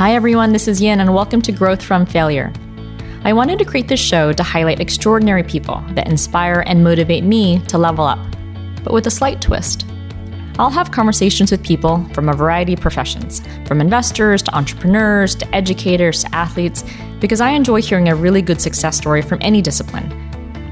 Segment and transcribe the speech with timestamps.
[0.00, 2.50] Hi, everyone, this is Yin, and welcome to Growth from Failure.
[3.24, 7.60] I wanted to create this show to highlight extraordinary people that inspire and motivate me
[7.66, 8.18] to level up,
[8.82, 9.84] but with a slight twist.
[10.58, 15.54] I'll have conversations with people from a variety of professions, from investors to entrepreneurs to
[15.54, 16.82] educators to athletes,
[17.20, 20.08] because I enjoy hearing a really good success story from any discipline.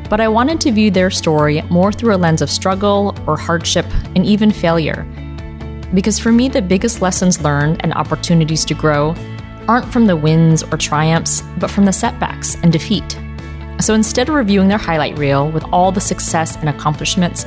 [0.09, 3.85] But I wanted to view their story more through a lens of struggle or hardship
[4.17, 5.07] and even failure.
[5.95, 9.15] Because for me, the biggest lessons learned and opportunities to grow
[9.69, 13.19] aren't from the wins or triumphs, but from the setbacks and defeat.
[13.81, 17.47] So instead of reviewing their highlight reel with all the success and accomplishments,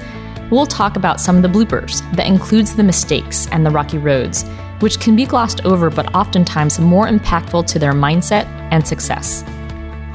[0.50, 4.44] we'll talk about some of the bloopers that includes the mistakes and the rocky roads,
[4.80, 9.44] which can be glossed over but oftentimes more impactful to their mindset and success.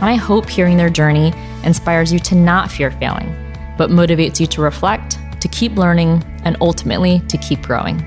[0.01, 1.33] I hope hearing their journey
[1.65, 3.35] inspires you to not fear failing,
[3.79, 8.01] but motivates you to reflect, to keep learning, and ultimately to keep growing.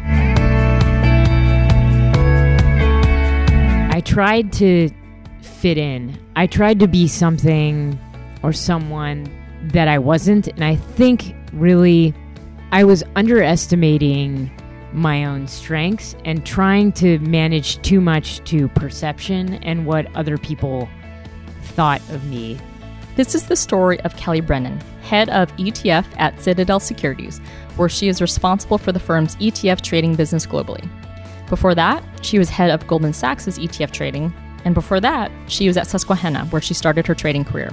[3.91, 4.89] I tried to
[5.41, 6.17] fit in.
[6.35, 7.99] I tried to be something
[8.43, 9.27] or someone
[9.73, 10.47] that I wasn't.
[10.47, 12.13] And I think really
[12.71, 14.49] I was underestimating
[14.93, 20.87] my own strengths and trying to manage too much to perception and what other people
[21.61, 22.57] thought of me.
[23.19, 27.39] This is the story of Kelly Brennan, head of ETF at Citadel Securities,
[27.75, 30.89] where she is responsible for the firm's ETF trading business globally.
[31.49, 35.75] Before that, she was head of Goldman Sachs' ETF trading, and before that, she was
[35.75, 37.71] at Susquehanna, where she started her trading career.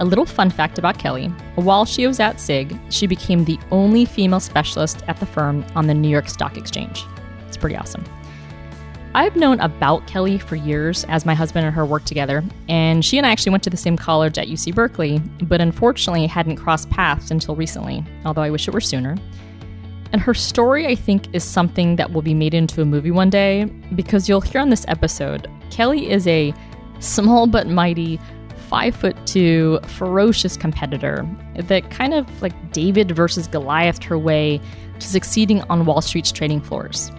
[0.00, 4.04] A little fun fact about Kelly while she was at SIG, she became the only
[4.04, 7.04] female specialist at the firm on the New York Stock Exchange.
[7.46, 8.04] It's pretty awesome.
[9.16, 13.16] I've known about Kelly for years as my husband and her worked together, and she
[13.16, 16.90] and I actually went to the same college at UC Berkeley, but unfortunately hadn't crossed
[16.90, 19.16] paths until recently, although I wish it were sooner.
[20.12, 23.30] And her story, I think, is something that will be made into a movie one
[23.30, 26.52] day because you'll hear on this episode, Kelly is a
[26.98, 28.20] small but mighty,
[28.68, 31.26] five foot two, ferocious competitor
[31.56, 34.60] that kind of like David versus Goliath her way
[35.00, 37.10] to succeeding on Wall Street's trading floors.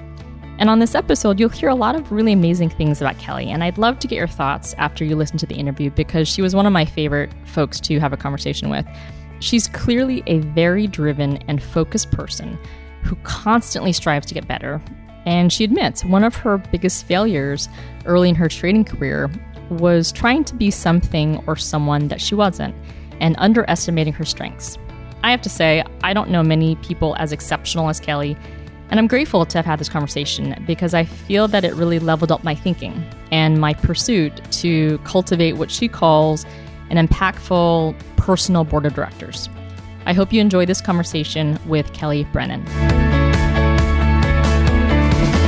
[0.60, 3.50] And on this episode, you'll hear a lot of really amazing things about Kelly.
[3.50, 6.42] And I'd love to get your thoughts after you listen to the interview because she
[6.42, 8.86] was one of my favorite folks to have a conversation with.
[9.40, 12.58] She's clearly a very driven and focused person
[13.04, 14.82] who constantly strives to get better.
[15.26, 17.70] And she admits one of her biggest failures
[18.06, 19.30] early in her trading career
[19.70, 22.74] was trying to be something or someone that she wasn't
[23.20, 24.78] and underestimating her strengths.
[25.24, 28.38] I have to say, I don't know many people as exceptional as Kelly,
[28.90, 32.32] and I'm grateful to have had this conversation because I feel that it really leveled
[32.32, 36.46] up my thinking and my pursuit to cultivate what she calls
[36.90, 39.50] an impactful personal board of directors.
[40.06, 42.66] I hope you enjoy this conversation with Kelly Brennan.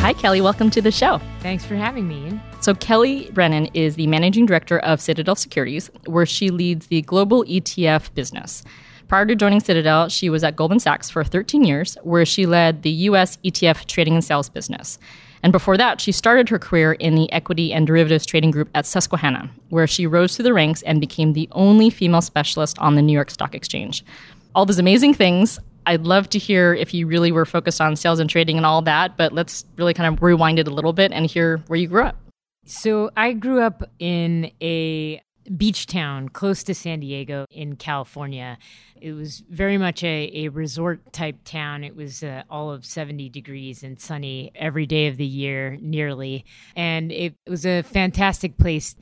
[0.01, 0.41] Hi, Kelly.
[0.41, 1.21] Welcome to the show.
[1.39, 2.41] Thanks for having me.
[2.61, 7.45] So, Kelly Brennan is the managing director of Citadel Securities, where she leads the global
[7.45, 8.63] ETF business.
[9.09, 12.83] Prior to joining Citadel, she was at Goldman Sachs for 13 years, where she led
[12.83, 14.99] the US ETF trading and sales business.
[15.41, 18.85] And before that, she started her career in the equity and derivatives trading group at
[18.85, 23.01] Susquehanna, where she rose through the ranks and became the only female specialist on the
[23.01, 24.05] New York Stock Exchange.
[24.53, 25.57] All those amazing things.
[25.87, 28.83] I'd love to hear if you really were focused on sales and trading and all
[28.83, 31.87] that, but let's really kind of rewind it a little bit and hear where you
[31.87, 32.17] grew up.
[32.63, 35.19] So, I grew up in a
[35.57, 38.57] beach town close to San Diego in California.
[39.01, 41.83] It was very much a, a resort type town.
[41.83, 46.45] It was uh, all of 70 degrees and sunny every day of the year, nearly.
[46.75, 48.95] And it, was a fantastic place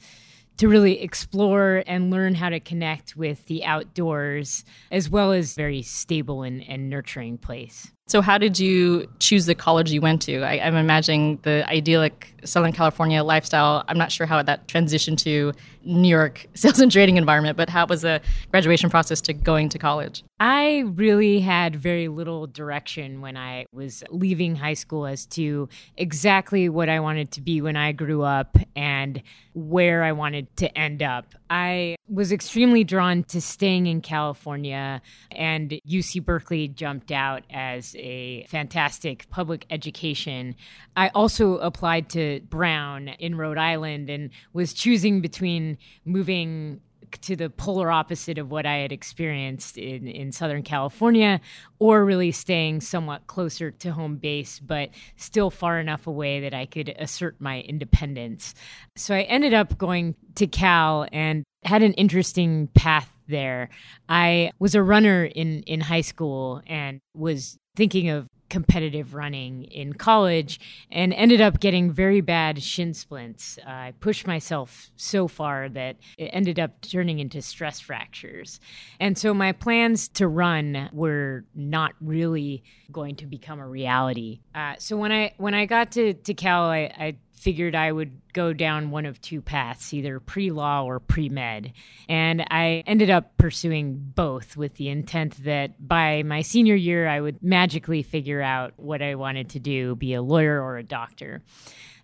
[0.58, 5.82] to really explore and learn how to connect with the outdoors, as well as very
[5.82, 7.92] stable and, and nurturing place.
[8.10, 10.42] So, how did you choose the college you went to?
[10.42, 13.84] I, am imagining the idyllic Southern California lifestyle.
[13.90, 15.52] I'm not sure how that transitioned to
[15.84, 19.78] New York sales and trading environment, but how was the graduation process to going to
[19.78, 20.24] college?
[20.40, 26.70] I really had very little direction when I was leaving high school as to exactly
[26.70, 29.24] what I wanted to be when I grew up and
[29.54, 31.34] where I wanted to end up.
[31.50, 35.02] I was extremely drawn to staying in California,
[35.32, 40.56] and UC Berkeley jumped out as a fantastic public education.
[40.96, 46.82] I also applied to Brown in Rhode Island and was choosing between moving
[47.22, 51.42] to the polar opposite of what I had experienced in, in Southern California,
[51.80, 56.66] or really staying somewhat closer to home base, but still far enough away that I
[56.66, 58.54] could assert my independence.
[58.96, 63.70] So I ended up going to Cal and had an interesting path there.
[64.08, 69.94] I was a runner in, in high school and was thinking of competitive running in
[69.94, 70.60] college
[70.92, 73.58] and ended up getting very bad shin splints.
[73.66, 78.60] Uh, I pushed myself so far that it ended up turning into stress fractures.
[79.00, 84.42] And so my plans to run were not really going to become a reality.
[84.56, 88.20] Uh, so when I when I got to, to Cal, I, I figured I would
[88.34, 91.74] go down one of two paths, either pre law or pre med.
[92.10, 97.22] And I ended up pursuing both with the intent that by my senior year, I
[97.22, 101.42] would magically figure out what I wanted to do be a lawyer or a doctor.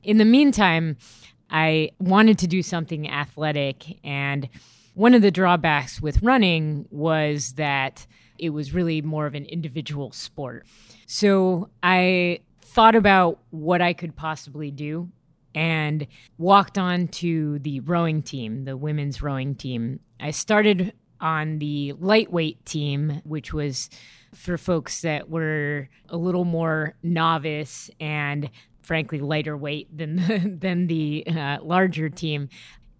[0.03, 0.97] In the meantime,
[1.49, 3.99] I wanted to do something athletic.
[4.03, 4.49] And
[4.95, 8.05] one of the drawbacks with running was that
[8.39, 10.65] it was really more of an individual sport.
[11.05, 15.09] So I thought about what I could possibly do
[15.55, 16.07] and
[16.37, 19.99] walked on to the rowing team, the women's rowing team.
[20.19, 23.89] I started on the lightweight team, which was
[24.35, 28.49] for folks that were a little more novice and
[28.81, 32.49] frankly lighter weight than the, than the uh, larger team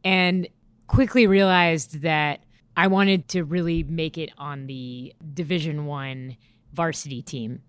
[0.06, 0.48] and
[0.88, 2.40] quickly realized that
[2.76, 6.38] I wanted to really make it on the division 1
[6.72, 7.62] varsity team.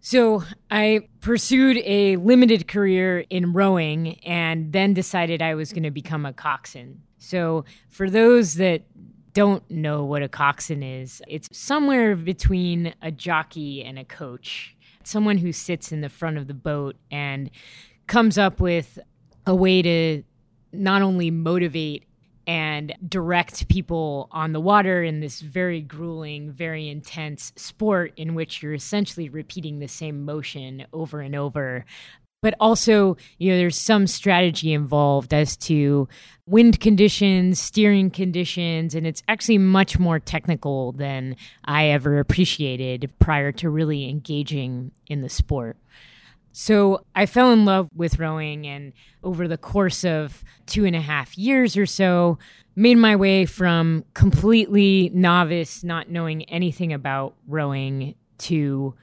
[0.00, 5.90] So I pursued a limited career in rowing and then decided I was going to
[5.90, 7.02] become a coxswain.
[7.18, 8.82] So for those that
[9.34, 15.38] don't know what a coxswain is, it's somewhere between a jockey and a coach, someone
[15.38, 17.50] who sits in the front of the boat and
[18.06, 18.98] comes up with
[19.46, 20.22] a way to
[20.72, 22.04] not only motivate
[22.46, 28.62] and direct people on the water in this very grueling, very intense sport in which
[28.62, 31.84] you're essentially repeating the same motion over and over.
[32.42, 36.08] But also, you know, there's some strategy involved as to
[36.44, 43.52] wind conditions, steering conditions, and it's actually much more technical than I ever appreciated prior
[43.52, 45.76] to really engaging in the sport.
[46.50, 48.92] So I fell in love with rowing, and
[49.22, 52.38] over the course of two and a half years or so,
[52.74, 58.94] made my way from completely novice, not knowing anything about rowing, to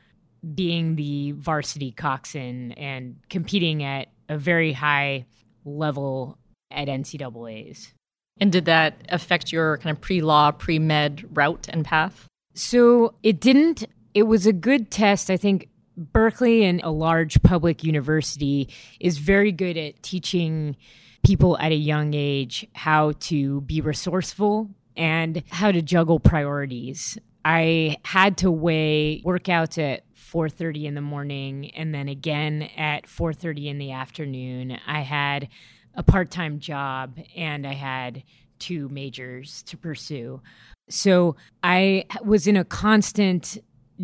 [0.55, 5.25] being the varsity coxswain and competing at a very high
[5.65, 6.37] level
[6.71, 7.93] at NCAA's.
[8.39, 12.25] And did that affect your kind of pre law, pre med route and path?
[12.53, 13.85] So it didn't.
[14.13, 15.29] It was a good test.
[15.29, 18.69] I think Berkeley and a large public university
[18.99, 20.77] is very good at teaching
[21.23, 27.17] people at a young age how to be resourceful and how to juggle priorities.
[27.43, 33.67] I had to weigh workouts at 4:30 in the morning and then again at 4:30
[33.67, 34.77] in the afternoon.
[34.85, 35.49] I had
[35.95, 38.23] a part-time job and I had
[38.59, 40.41] two majors to pursue.
[40.89, 43.57] So I was in a constant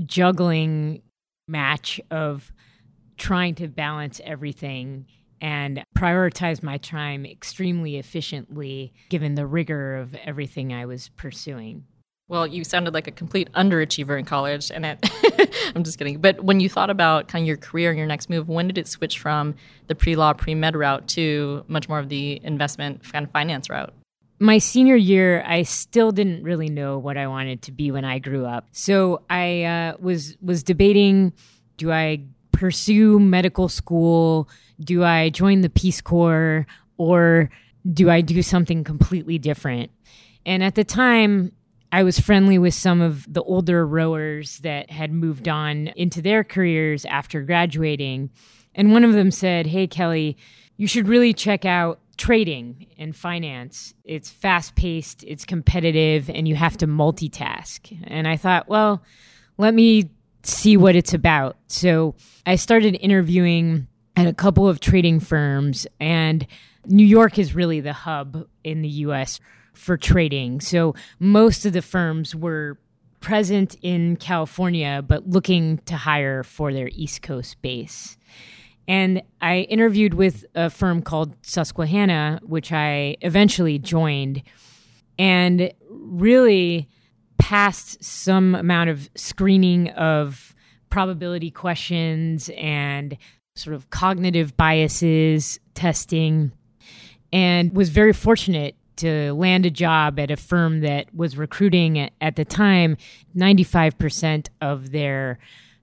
[0.05, 1.01] juggling
[1.47, 2.51] match of
[3.17, 5.05] trying to balance everything
[5.41, 11.85] and prioritize my time extremely efficiently given the rigor of everything I was pursuing.
[12.27, 14.99] Well, you sounded like a complete underachiever in college, and it,
[15.75, 16.19] I'm just kidding.
[16.19, 18.79] But when you thought about kind of your career and your next move, when did
[18.79, 19.53] it switch from
[19.87, 23.93] the pre-law, pre-med route to much more of the investment kind of finance route?
[24.39, 28.19] my senior year, I still didn't really know what I wanted to be when I
[28.19, 28.67] grew up.
[28.71, 31.33] So I uh, was was debating:
[31.77, 34.49] do I pursue medical school?
[34.79, 36.65] Do I join the Peace Corps?
[36.97, 37.49] Or
[37.91, 39.91] do I do something completely different?
[40.45, 41.51] And at the time,
[41.95, 46.43] I was friendly with some of the older rowers that had moved on into their
[46.43, 48.31] careers after graduating.
[48.73, 50.35] And one of them said, Hey, Kelly,
[50.75, 53.93] you should really check out trading and finance.
[54.03, 57.97] It's fast paced, it's competitive, and you have to multitask.
[58.03, 59.01] And I thought, well,
[59.57, 60.09] let me
[60.43, 61.55] see what it's about.
[61.67, 63.87] So I started interviewing
[64.17, 66.45] at a couple of trading firms, and
[66.85, 69.39] New York is really the hub in the US
[69.75, 70.61] for trading.
[70.61, 72.77] So most of the firms were
[73.21, 78.17] present in California, but looking to hire for their East Coast base.
[78.87, 84.43] And I interviewed with a firm called Susquehanna, which I eventually joined,
[85.17, 86.87] and really
[87.39, 90.53] passed some amount of screening of
[90.89, 93.17] probability questions and
[93.55, 96.51] sort of cognitive biases testing,
[97.33, 102.35] and was very fortunate to land a job at a firm that was recruiting at
[102.35, 102.97] the time
[103.35, 105.39] 95% of their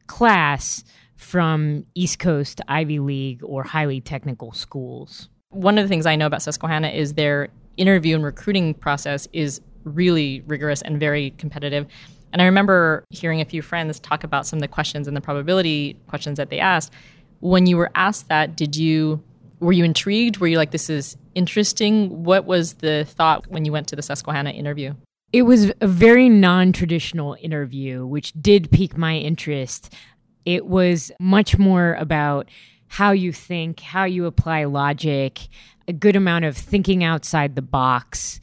[0.07, 0.85] class
[1.17, 5.29] from East Coast Ivy League or highly technical schools.
[5.51, 9.61] One of the things I know about Susquehanna is their interview and recruiting process is
[9.85, 11.87] really rigorous and very competitive.
[12.33, 15.21] And I remember hearing a few friends talk about some of the questions and the
[15.21, 16.93] probability questions that they asked.
[17.41, 19.23] When you were asked that, did you
[19.63, 20.39] were you intrigued?
[20.39, 22.25] Were you like, this is interesting?
[22.25, 24.95] What was the thought when you went to the Susquehanna interview?
[25.33, 29.95] It was a very non traditional interview, which did pique my interest.
[30.45, 32.49] It was much more about
[32.89, 35.49] how you think, how you apply logic,
[35.89, 38.41] a good amount of thinking outside the box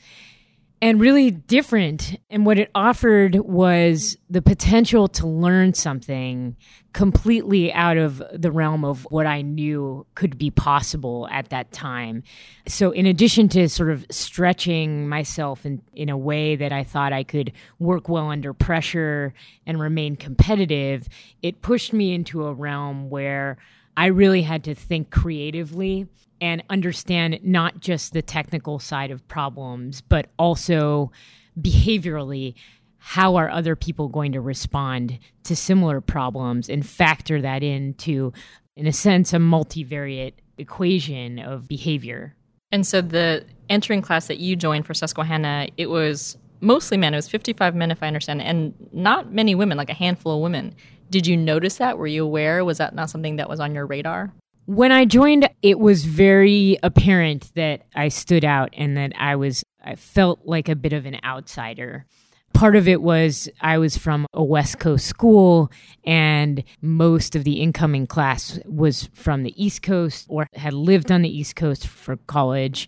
[0.81, 2.19] and really different.
[2.29, 6.55] And what it offered was the potential to learn something
[6.93, 12.23] completely out of the realm of what I knew could be possible at that time.
[12.67, 17.13] So, in addition to sort of stretching myself in, in a way that I thought
[17.13, 19.33] I could work well under pressure
[19.65, 21.07] and remain competitive,
[21.41, 23.57] it pushed me into a realm where
[23.97, 26.07] I really had to think creatively
[26.41, 31.11] and understand not just the technical side of problems, but also
[31.59, 32.55] behaviorally
[32.97, 38.33] how are other people going to respond to similar problems and factor that into,
[38.75, 42.35] in a sense, a multivariate equation of behavior.
[42.71, 47.13] And so the entering class that you joined for Susquehanna, it was mostly men.
[47.13, 50.41] It was 55 men, if I understand, and not many women, like a handful of
[50.41, 50.75] women.
[51.09, 51.97] Did you notice that?
[51.97, 52.63] Were you aware?
[52.63, 54.33] Was that not something that was on your radar?
[54.69, 59.63] When I joined, it was very apparent that I stood out and that I was,
[59.83, 62.05] I felt like a bit of an outsider.
[62.53, 65.71] Part of it was I was from a West Coast school,
[66.03, 71.23] and most of the incoming class was from the East Coast or had lived on
[71.23, 72.87] the East Coast for college.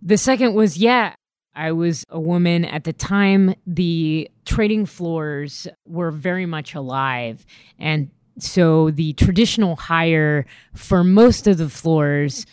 [0.00, 1.16] The second was, yeah,
[1.56, 3.56] I was a woman at the time.
[3.66, 7.44] The trading floors were very much alive.
[7.80, 12.46] And so the traditional hire for most of the floors,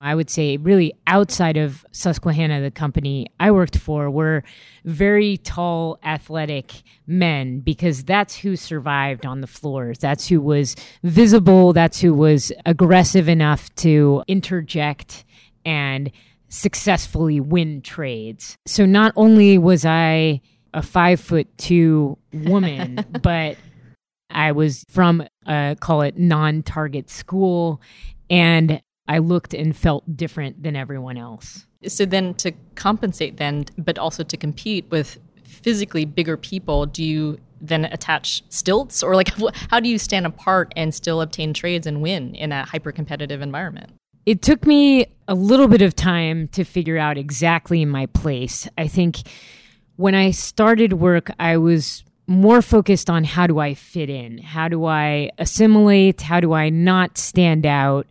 [0.00, 4.42] I would say, really outside of Susquehanna, the company I worked for, were
[4.84, 6.72] very tall, athletic
[7.06, 9.98] men because that's who survived on the floors.
[9.98, 11.72] That's who was visible.
[11.72, 15.24] That's who was aggressive enough to interject
[15.64, 16.10] and
[16.48, 18.56] successfully win trades.
[18.66, 20.40] So not only was I
[20.74, 23.56] a five foot two woman, but
[24.30, 27.80] I was from a call it non target school
[28.28, 31.66] and I looked and felt different than everyone else.
[31.86, 37.38] So then to compensate then but also to compete with physically bigger people, do you
[37.60, 39.32] then attach stilts or like
[39.70, 43.42] how do you stand apart and still obtain trades and win in a hyper competitive
[43.42, 43.92] environment?
[44.26, 48.68] It took me a little bit of time to figure out exactly my place.
[48.76, 49.22] I think
[49.96, 54.38] when I started work, I was more focused on how do I fit in?
[54.38, 56.20] How do I assimilate?
[56.20, 58.06] How do I not stand out?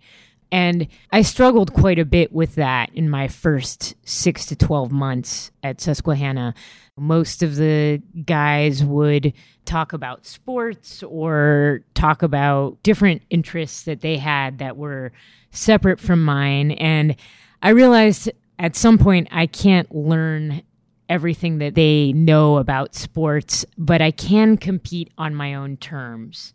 [0.52, 5.52] And I struggled quite a bit with that in my first six to 12 months
[5.64, 6.54] at Susquehanna.
[6.98, 9.32] Most of the guys would
[9.64, 15.14] talk about sports or talk about different interests that they had that were
[15.52, 16.72] separate from mine.
[16.72, 17.16] And
[17.64, 20.62] I realized at some point I can't learn
[21.10, 26.54] everything that they know about sports, but I can compete on my own terms.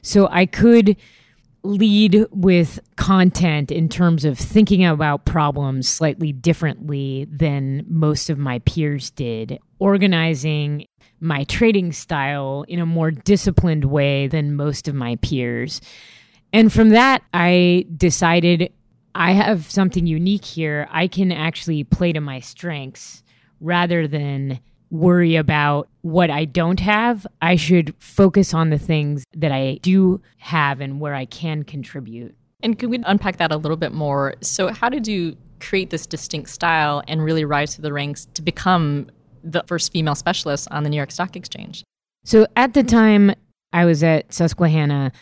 [0.00, 0.96] So I could
[1.62, 8.60] lead with content in terms of thinking about problems slightly differently than most of my
[8.60, 10.86] peers did, organizing
[11.18, 15.80] my trading style in a more disciplined way than most of my peers.
[16.52, 18.72] And from that, I decided
[19.14, 20.86] I have something unique here.
[20.90, 23.24] I can actually play to my strengths
[23.60, 24.60] rather than
[24.90, 27.26] worry about what I don't have.
[27.42, 32.34] I should focus on the things that I do have and where I can contribute.
[32.62, 34.34] And can we unpack that a little bit more?
[34.40, 38.42] So, how did you create this distinct style and really rise through the ranks to
[38.42, 39.10] become
[39.42, 41.84] the first female specialist on the New York Stock Exchange?
[42.24, 43.32] So, at the time
[43.72, 45.12] I was at Susquehanna,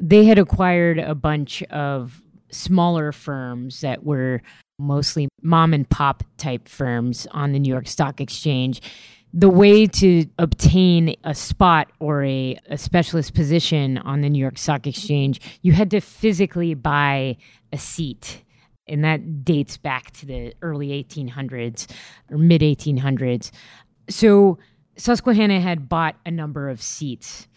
[0.00, 2.20] they had acquired a bunch of
[2.50, 4.42] smaller firms that were
[4.82, 8.82] mostly mom and pop type firms on the New York Stock Exchange.
[9.34, 14.58] The way to obtain a spot or a, a specialist position on the New York
[14.58, 17.38] Stock Exchange, you had to physically buy
[17.72, 18.42] a seat.
[18.86, 21.90] And that dates back to the early 1800s
[22.30, 23.50] or mid 1800s.
[24.10, 24.58] So
[24.96, 27.48] Susquehanna had bought a number of seats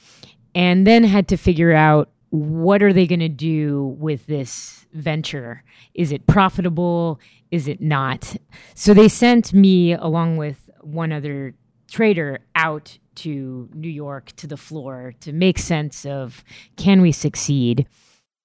[0.53, 5.63] and then had to figure out what are they going to do with this venture?
[5.93, 7.19] Is it profitable?
[7.51, 8.35] Is it not?
[8.73, 11.55] So they sent me, along with one other
[11.89, 16.43] trader, out to New York to the floor to make sense of
[16.75, 17.87] can we succeed?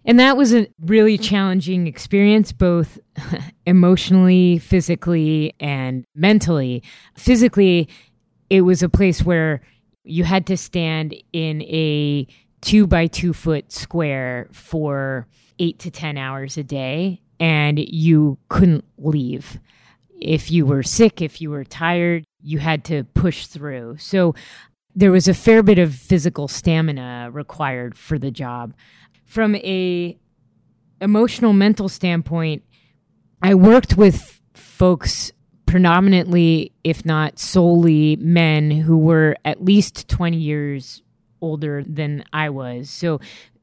[0.04, 2.98] And that was a really challenging experience, both
[3.66, 6.82] emotionally, physically, and mentally.
[7.14, 7.88] Physically,
[8.48, 9.60] it was a place where
[10.04, 12.26] you had to stand in a
[12.60, 15.26] two by two foot square for
[15.58, 19.58] eight to 10 hours a day, and you couldn't leave.
[20.20, 23.96] If you were sick, if you were tired, you had to push through.
[23.98, 24.34] So
[24.94, 28.74] there was a fair bit of physical stamina required for the job.
[29.24, 30.18] From a
[31.00, 32.64] emotional mental standpoint,
[33.42, 35.32] I worked with folks
[35.64, 41.02] predominantly, if not solely, men who were at least 20 years
[41.40, 42.90] older than I was.
[42.90, 43.20] So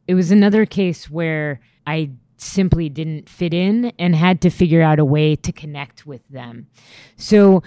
[0.08, 5.00] it was another case where I simply didn't fit in and had to figure out
[5.00, 6.68] a way to connect with them.
[7.18, 7.64] So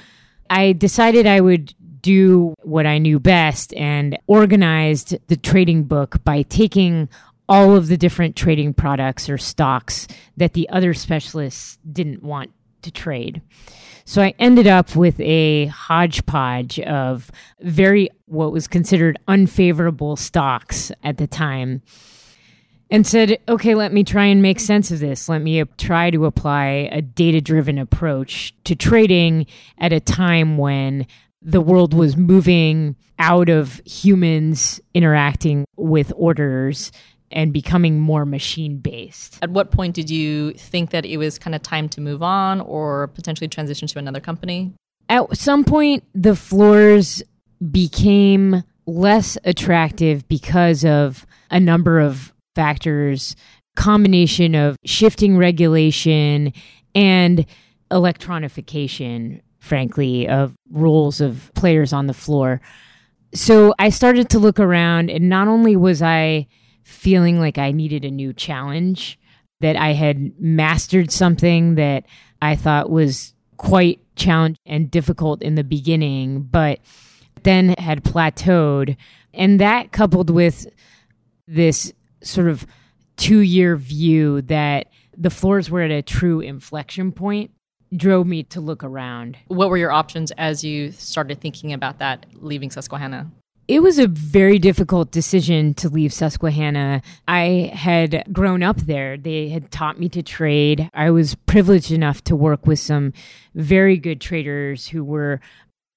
[0.49, 6.43] I decided I would do what I knew best and organized the trading book by
[6.43, 7.09] taking
[7.49, 12.53] all of the different trading products or stocks that the other specialists didn't want
[12.83, 13.43] to trade.
[14.05, 21.19] So I ended up with a hodgepodge of very, what was considered unfavorable stocks at
[21.19, 21.83] the time
[22.91, 25.29] and said, okay, let me try and make sense of this.
[25.29, 29.47] Let me try to apply a data driven approach to trading
[29.79, 31.07] at a time when
[31.41, 36.91] the world was moving out of humans interacting with orders
[37.31, 39.39] and becoming more machine based.
[39.43, 42.61] At what point did you think that it was kind of time to move on
[42.61, 44.73] or potentially transition to another company?
[45.09, 47.23] At some point, the floors
[47.71, 53.37] became less attractive because of a number of factors
[53.77, 56.53] combination of shifting regulation
[56.95, 57.47] and
[57.91, 62.61] electronification frankly of roles of players on the floor
[63.33, 66.47] so i started to look around and not only was i
[66.83, 69.19] feeling like i needed a new challenge
[69.61, 72.05] that i had mastered something that
[72.43, 76.79] i thought was quite challenging and difficult in the beginning but
[77.43, 78.97] then had plateaued
[79.35, 80.67] and that coupled with
[81.47, 82.67] this sort of
[83.17, 87.51] two year view that the floors were at a true inflection point
[87.95, 89.37] drove me to look around.
[89.49, 93.31] What were your options as you started thinking about that, leaving Susquehanna?
[93.71, 97.03] It was a very difficult decision to leave Susquehanna.
[97.29, 99.17] I had grown up there.
[99.17, 100.91] They had taught me to trade.
[100.93, 103.13] I was privileged enough to work with some
[103.55, 105.41] very good traders who were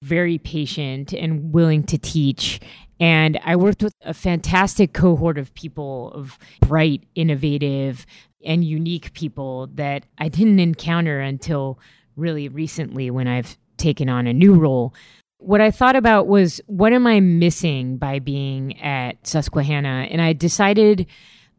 [0.03, 2.59] very patient and willing to teach
[2.99, 8.05] and I worked with a fantastic cohort of people, of bright, innovative,
[8.45, 11.79] and unique people that I didn't encounter until
[12.15, 14.93] really recently when I've taken on a new role.
[15.43, 20.07] What I thought about was what am I missing by being at Susquehanna?
[20.09, 21.05] And I decided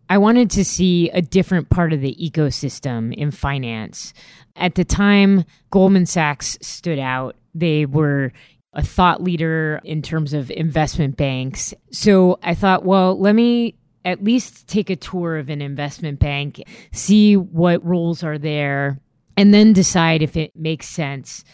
[0.09, 4.15] I wanted to see a different part of the ecosystem in finance.
[4.57, 7.37] At the time, Goldman Sachs stood out.
[7.55, 8.33] They were
[8.73, 11.75] a thought leader in terms of investment banks.
[11.93, 16.63] So I thought, well, let me at least take a tour of an investment bank,
[16.93, 18.99] see what roles are there,
[19.37, 21.45] and then decide if it makes sense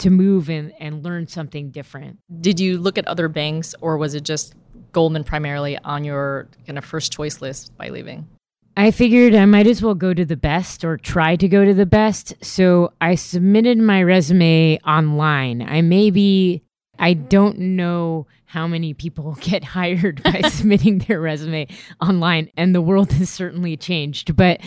[0.00, 2.18] to move and, and learn something different.
[2.40, 4.54] Did you look at other banks or was it just
[4.92, 8.28] Goldman primarily on your kind of first choice list by leaving?
[8.76, 11.74] I figured I might as well go to the best or try to go to
[11.74, 12.34] the best.
[12.42, 15.62] So I submitted my resume online.
[15.62, 16.62] I may be
[16.98, 21.66] I don't know how many people get hired by submitting their resume
[22.00, 24.36] online, and the world has certainly changed.
[24.36, 24.60] But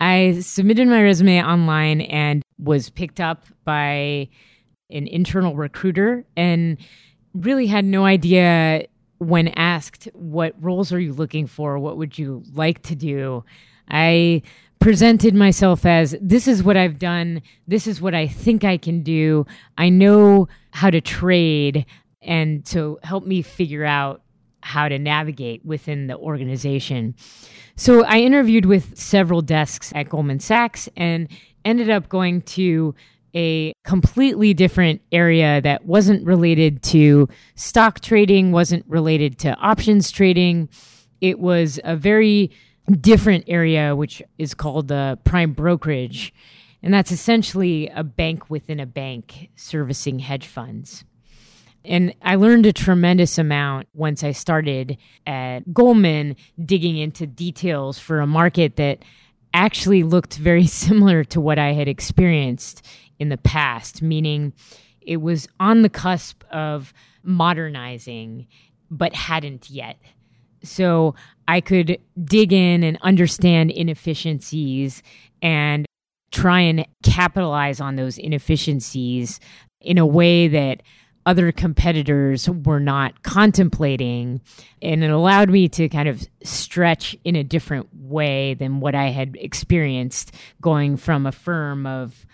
[0.00, 4.28] I submitted my resume online and was picked up by
[4.90, 6.78] an internal recruiter and
[7.34, 8.86] really had no idea
[9.18, 13.44] when asked what roles are you looking for what would you like to do
[13.88, 14.42] i
[14.84, 19.02] presented myself as this is what I've done, this is what I think I can
[19.02, 19.46] do.
[19.78, 21.86] I know how to trade
[22.20, 24.20] and to help me figure out
[24.62, 27.14] how to navigate within the organization.
[27.76, 31.28] So I interviewed with several desks at Goldman Sachs and
[31.64, 32.94] ended up going to
[33.34, 40.68] a completely different area that wasn't related to stock trading, wasn't related to options trading.
[41.20, 42.50] It was a very
[43.00, 46.32] different area, which is called the prime brokerage.
[46.82, 51.04] And that's essentially a bank within a bank servicing hedge funds.
[51.84, 58.20] And I learned a tremendous amount once I started at Goldman, digging into details for
[58.20, 59.04] a market that
[59.52, 62.86] actually looked very similar to what I had experienced
[63.18, 64.52] in the past, meaning
[65.00, 68.46] it was on the cusp of modernizing,
[68.90, 69.98] but hadn't yet.
[70.62, 71.14] So
[71.46, 75.02] I could dig in and understand inefficiencies
[75.42, 75.86] and
[76.32, 79.40] try and capitalize on those inefficiencies
[79.80, 80.82] in a way that
[81.26, 84.40] other competitors were not contemplating.
[84.82, 89.06] And it allowed me to kind of stretch in a different way than what I
[89.06, 92.26] had experienced going from a firm of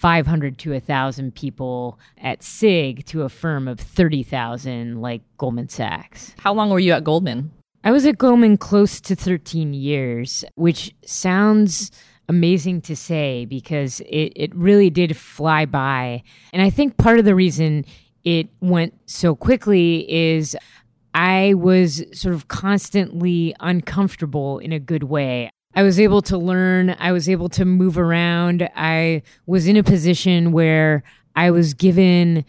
[0.00, 6.34] 500 to 1,000 people at SIG to a firm of 30,000 like Goldman Sachs.
[6.38, 7.52] How long were you at Goldman?
[7.84, 11.90] I was at Goldman close to 13 years, which sounds
[12.30, 16.22] amazing to say because it, it really did fly by.
[16.54, 17.84] And I think part of the reason
[18.24, 20.56] it went so quickly is
[21.12, 25.50] I was sort of constantly uncomfortable in a good way.
[25.74, 28.68] I was able to learn, I was able to move around.
[28.74, 31.04] I was in a position where
[31.36, 32.44] I was given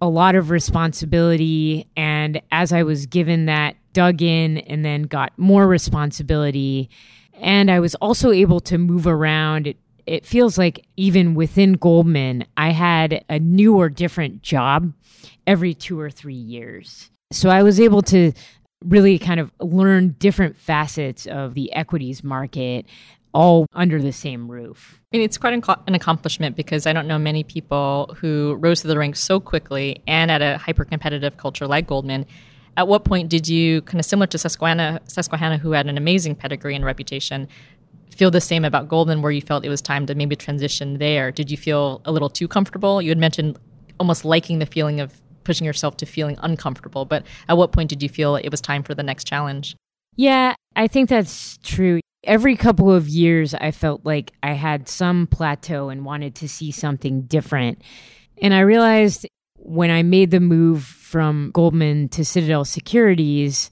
[0.00, 1.88] a lot of responsibility.
[1.96, 6.90] And as I was given that, dug in and then got more responsibility.
[7.34, 9.66] And I was also able to move around.
[9.66, 14.92] It, it feels like even within Goldman, I had a new or different job
[15.46, 17.10] every two or three years.
[17.30, 18.32] So I was able to
[18.84, 22.86] really kind of learn different facets of the equities market
[23.34, 25.00] all under the same roof.
[25.12, 28.88] I mean, it's quite an accomplishment because I don't know many people who rose to
[28.88, 32.26] the ranks so quickly and at a hyper competitive culture like Goldman.
[32.76, 36.34] At what point did you, kind of similar to Susquehanna, Susquehanna, who had an amazing
[36.34, 37.48] pedigree and reputation,
[38.10, 41.30] feel the same about Goldman, where you felt it was time to maybe transition there?
[41.30, 43.00] Did you feel a little too comfortable?
[43.00, 43.58] You had mentioned
[43.98, 48.02] almost liking the feeling of pushing yourself to feeling uncomfortable, but at what point did
[48.02, 49.76] you feel it was time for the next challenge?
[50.16, 52.00] Yeah, I think that's true.
[52.24, 56.70] Every couple of years, I felt like I had some plateau and wanted to see
[56.70, 57.82] something different.
[58.40, 59.26] And I realized
[59.56, 63.70] when I made the move from Goldman to Citadel Securities,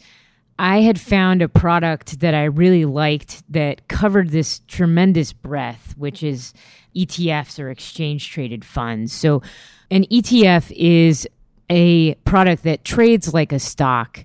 [0.59, 6.23] I had found a product that I really liked that covered this tremendous breadth, which
[6.23, 6.53] is
[6.95, 9.13] ETFs or exchange traded funds.
[9.13, 9.43] So,
[9.91, 11.27] an ETF is
[11.71, 14.25] a product that trades like a stock,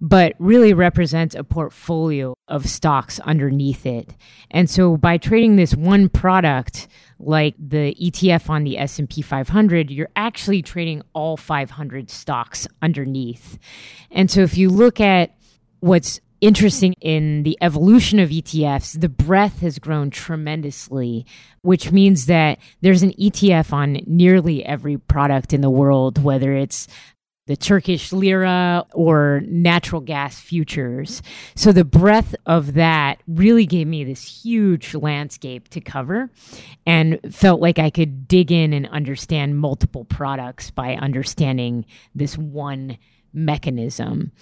[0.00, 4.14] but really represents a portfolio of stocks underneath it.
[4.50, 6.86] And so, by trading this one product,
[7.18, 13.58] like the ETF on the S&P 500, you're actually trading all 500 stocks underneath.
[14.10, 15.34] And so if you look at
[15.80, 21.24] what's interesting in the evolution of ETFs, the breadth has grown tremendously,
[21.62, 26.86] which means that there's an ETF on nearly every product in the world, whether it's
[27.46, 31.22] the Turkish lira or natural gas futures.
[31.54, 36.30] So the breadth of that really gave me this huge landscape to cover
[36.86, 42.98] and felt like I could dig in and understand multiple products by understanding this one
[43.32, 44.32] mechanism.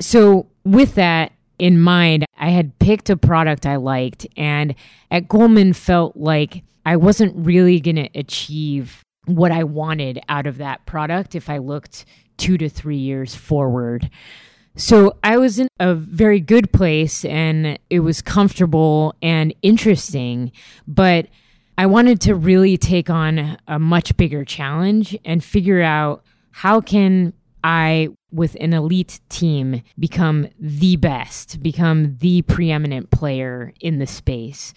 [0.00, 4.74] So with that, in mind, I had picked a product I liked, and
[5.10, 10.56] at Goldman felt like I wasn't really going to achieve what I wanted out of
[10.58, 12.06] that product if I looked
[12.38, 14.10] two to three years forward.
[14.76, 20.52] So I was in a very good place and it was comfortable and interesting,
[20.86, 21.26] but
[21.76, 27.32] I wanted to really take on a much bigger challenge and figure out how can
[27.62, 34.72] I with an elite team become the best, become the preeminent player in the space.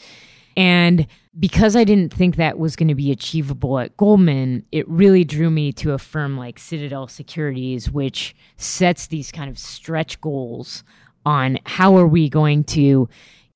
[0.56, 1.08] And
[1.40, 5.50] because I didn't think that was going to be achievable at Goldman, it really drew
[5.50, 10.84] me to a firm like Citadel Securities, which sets these kind of stretch goals
[11.26, 13.10] on how are we going to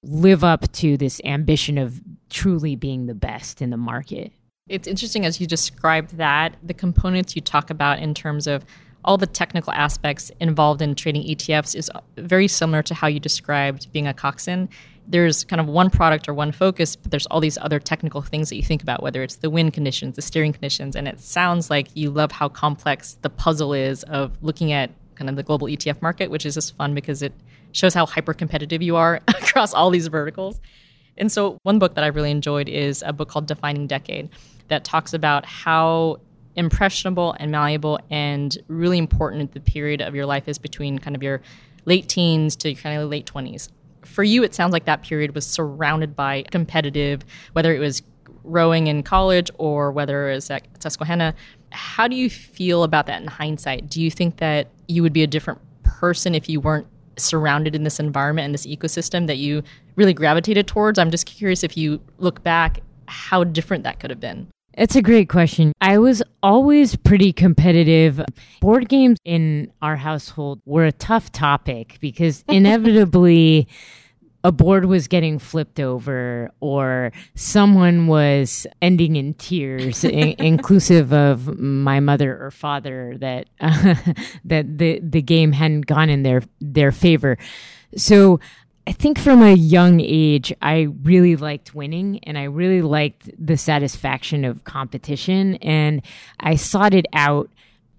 [0.04, 4.32] live up to this ambition of truly being the best in the market.
[4.68, 8.66] It's interesting as you describe that, the components you talk about in terms of
[9.06, 13.92] all the technical aspects involved in trading ETFs is very similar to how you described
[13.92, 14.70] being a coxswain
[15.08, 18.50] there's kind of one product or one focus, but there's all these other technical things
[18.50, 21.70] that you think about, whether it's the wind conditions, the steering conditions, and it sounds
[21.70, 25.68] like you love how complex the puzzle is of looking at kind of the global
[25.68, 27.34] ETF market, which is just fun because it
[27.72, 30.60] shows how hyper competitive you are across all these verticals.
[31.18, 34.30] And so, one book that I really enjoyed is a book called Defining Decade
[34.68, 36.20] that talks about how
[36.58, 41.24] impressionable and malleable and really important the period of your life is between kind of
[41.24, 41.42] your
[41.86, 43.70] late teens to kind of late 20s
[44.08, 48.02] for you, it sounds like that period was surrounded by competitive, whether it was
[48.44, 51.36] rowing in college or whether it was at Susquehanna.
[51.72, 53.90] How do you feel about that in hindsight?
[53.90, 57.84] Do you think that you would be a different person if you weren't surrounded in
[57.84, 59.64] this environment and this ecosystem that you
[59.96, 60.98] really gravitated towards?
[60.98, 64.48] I'm just curious if you look back, how different that could have been.
[64.78, 65.74] It's a great question.
[65.82, 68.22] I was always pretty competitive.
[68.62, 73.68] Board games in our household were a tough topic because inevitably
[74.44, 81.58] a board was getting flipped over or someone was ending in tears in, inclusive of
[81.58, 83.96] my mother or father that uh,
[84.46, 87.36] that the the game hadn't gone in their their favor
[87.96, 88.40] so
[88.88, 93.58] I think from a young age, I really liked winning and I really liked the
[93.58, 95.56] satisfaction of competition.
[95.56, 96.02] And
[96.40, 97.50] I sought it out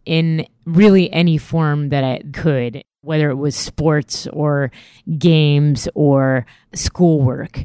[0.07, 4.71] in really any form that I could whether it was sports or
[5.19, 7.65] games or schoolwork.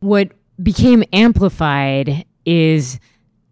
[0.00, 3.00] What became amplified is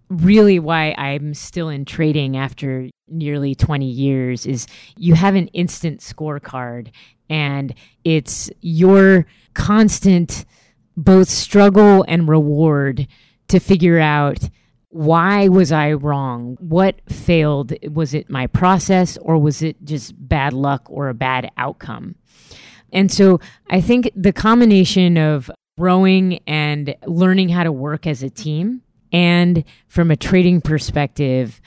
[0.09, 4.67] really why I'm still in trading after nearly 20 years is
[4.97, 6.91] you have an instant scorecard
[7.29, 10.45] and it's your constant
[10.97, 13.07] both struggle and reward
[13.49, 14.49] to figure out
[14.89, 16.57] why was I wrong?
[16.59, 17.75] What failed?
[17.93, 22.15] Was it my process or was it just bad luck or a bad outcome?
[22.93, 28.31] And so I think the combination of growing and learning how to work as a
[28.31, 28.83] team
[29.17, 31.63] and from a trading perspective,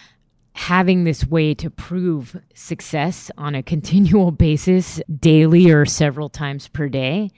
[0.53, 6.88] having this way to prove success on a continual basis, daily or several times per
[6.88, 7.31] day,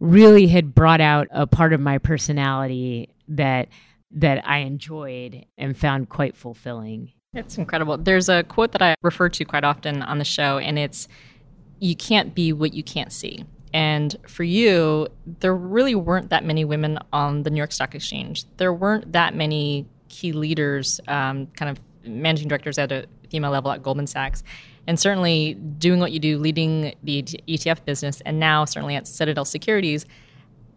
[0.00, 3.68] really had brought out a part of my personality that
[4.14, 7.12] that I enjoyed and found quite fulfilling.
[7.34, 7.98] It's incredible.
[7.98, 11.08] There's a quote that I refer to quite often on the show, and it's
[11.78, 13.44] you can't be what you can't see.
[13.74, 15.08] And for you,
[15.40, 18.44] there really weren't that many women on the New York Stock Exchange.
[18.58, 23.70] There weren't that many key leaders, um, kind of managing directors at a female level
[23.70, 24.42] at Goldman Sachs.
[24.86, 29.44] And certainly doing what you do, leading the ETF business, and now certainly at Citadel
[29.44, 30.04] Securities,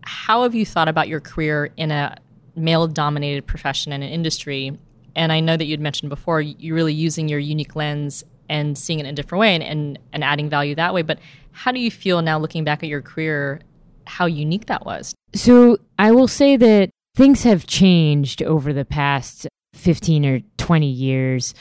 [0.02, 2.16] how have you thought about your career in a
[2.56, 4.78] male dominated profession and an industry.
[5.16, 9.00] And I know that you'd mentioned before, you're really using your unique lens and seeing
[9.00, 11.02] it in a different way and, and, and adding value that way.
[11.02, 11.20] But
[11.56, 13.62] how do you feel now looking back at your career,
[14.06, 15.16] how unique that was?
[15.34, 21.54] So I will say that things have changed over the past 15 or 20 years.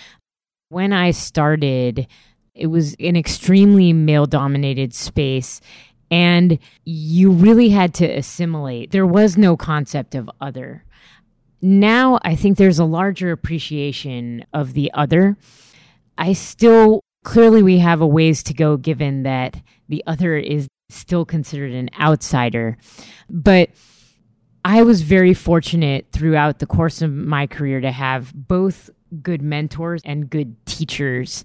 [0.68, 2.08] When I started,
[2.54, 5.60] it was an extremely male dominated space
[6.10, 8.90] and you really had to assimilate.
[8.90, 10.84] There was no concept of other.
[11.62, 15.36] Now I think there's a larger appreciation of the other.
[16.18, 21.24] I still clearly we have a ways to go given that the other is still
[21.24, 22.76] considered an outsider.
[23.28, 23.70] But
[24.64, 28.90] I was very fortunate throughout the course of my career to have both
[29.22, 31.44] good mentors and good teachers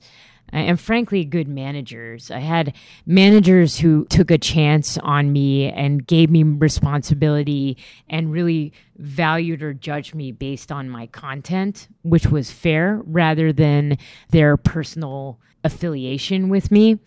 [0.52, 2.32] uh, and frankly good managers.
[2.32, 2.74] I had
[3.06, 7.78] managers who took a chance on me and gave me responsibility
[8.10, 13.98] and really valued or judged me based on my content, which was fair rather than
[14.30, 17.00] their personal affiliation with me.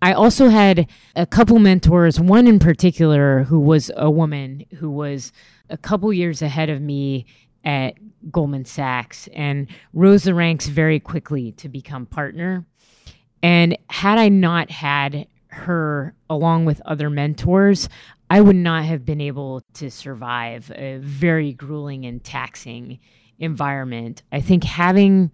[0.00, 5.32] I also had a couple mentors, one in particular who was a woman who was
[5.70, 7.26] a couple years ahead of me
[7.64, 7.94] at
[8.30, 12.64] Goldman Sachs and rose the ranks very quickly to become partner.
[13.42, 17.88] And had I not had her along with other mentors,
[18.30, 22.98] I would not have been able to survive a very grueling and taxing
[23.38, 24.22] environment.
[24.32, 25.30] I think having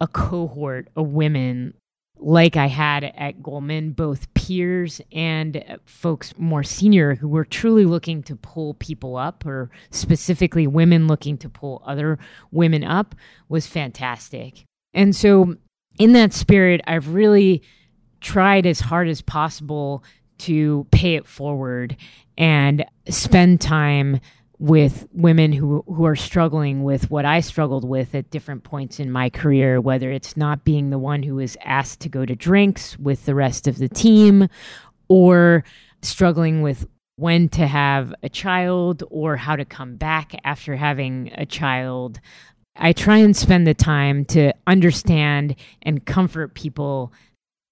[0.00, 1.74] a cohort of women
[2.20, 8.22] like I had at Goldman, both peers and folks more senior who were truly looking
[8.24, 12.18] to pull people up, or specifically women looking to pull other
[12.50, 13.14] women up,
[13.48, 14.64] was fantastic.
[14.92, 15.56] And so
[15.98, 17.62] in that spirit, I've really
[18.20, 20.04] tried as hard as possible
[20.38, 21.96] to pay it forward
[22.36, 24.20] and spend time
[24.60, 29.10] with women who who are struggling with what I struggled with at different points in
[29.10, 32.98] my career whether it's not being the one who is asked to go to drinks
[32.98, 34.48] with the rest of the team
[35.08, 35.64] or
[36.02, 41.46] struggling with when to have a child or how to come back after having a
[41.46, 42.20] child
[42.76, 47.14] I try and spend the time to understand and comfort people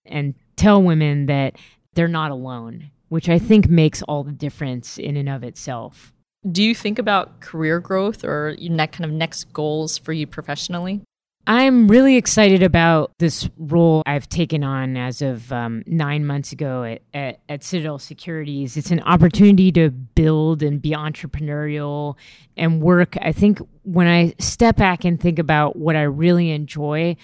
[0.07, 1.57] and tell women that
[1.95, 6.13] they're not alone, which I think makes all the difference in and of itself.
[6.51, 11.03] Do you think about career growth or your kind of next goals for you professionally?
[11.49, 16.83] I'm really excited about this role I've taken on as of um, nine months ago
[16.85, 18.77] at, at, at, Citadel Securities.
[18.77, 22.17] It's an opportunity to build and be entrepreneurial
[22.59, 23.17] and work.
[23.23, 27.17] I think when I step back and think about what I really enjoy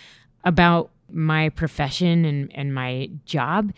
[0.43, 3.75] about my profession and, and my job,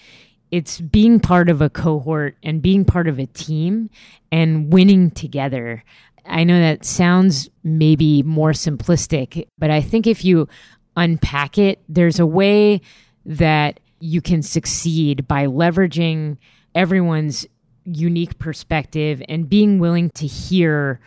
[0.57, 3.91] it's being part of a cohort and being part of a team
[4.33, 5.85] and winning together.
[6.25, 10.49] I know that sounds maybe more simplistic, but I think if you
[10.97, 12.81] unpack it, there's a way
[13.27, 16.39] that you can succeed by leveraging
[16.75, 17.47] everyone's
[17.85, 21.01] unique perspective and being willing to hear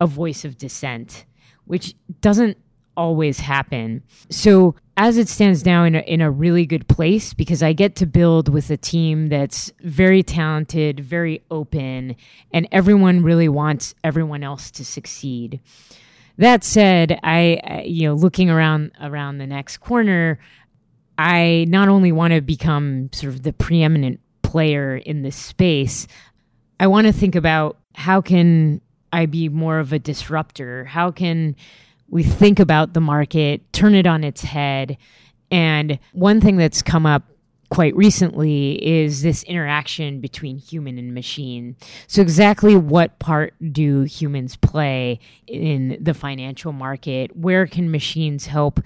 [0.00, 1.26] a voice of dissent,
[1.66, 2.58] which doesn't
[2.96, 4.02] always happen.
[4.30, 7.96] So, as it stands now in a, in a really good place because I get
[7.96, 12.16] to build with a team that's very talented, very open,
[12.52, 15.60] and everyone really wants everyone else to succeed.
[16.38, 20.38] That said, I you know looking around around the next corner,
[21.18, 26.06] I not only want to become sort of the preeminent player in this space,
[26.80, 28.80] I want to think about how can
[29.12, 30.84] I be more of a disruptor?
[30.84, 31.56] How can
[32.08, 34.96] we think about the market, turn it on its head?
[35.50, 37.24] And one thing that's come up
[37.68, 41.76] quite recently is this interaction between human and machine.
[42.06, 47.36] So, exactly what part do humans play in the financial market?
[47.36, 48.80] Where can machines help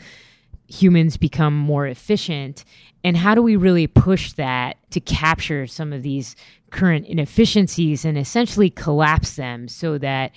[0.66, 2.64] humans become more efficient?
[3.02, 6.36] And how do we really push that to capture some of these
[6.70, 10.32] current inefficiencies and essentially collapse them so that